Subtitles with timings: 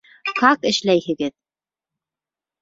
[0.39, 1.35] —Как эшләйһегеҙ?